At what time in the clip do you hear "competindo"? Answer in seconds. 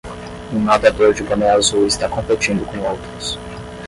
2.09-2.65